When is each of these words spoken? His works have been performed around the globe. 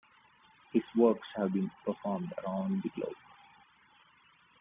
His 0.73 0.81
works 0.95 1.27
have 1.35 1.53
been 1.53 1.69
performed 1.85 2.33
around 2.43 2.81
the 2.81 2.89
globe. 2.89 3.13